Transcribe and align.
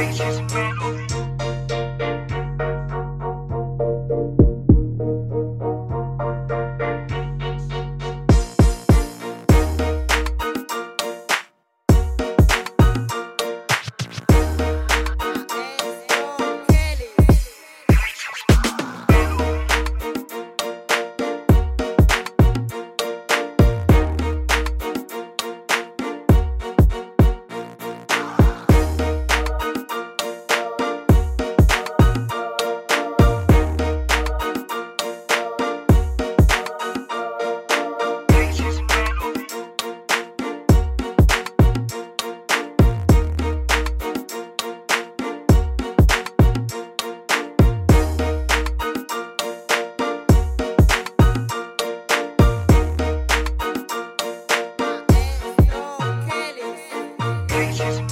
Peaches, 0.00 0.69
Kelly. 57.60 58.09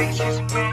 She's 0.00 0.69